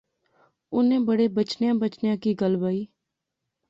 [0.75, 2.81] انیں بڑے بچنیاں بچنیاں کی گل بائی